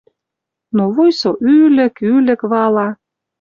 [0.75, 2.87] Но вуй со ӱлӹк, ӱлӹк вала...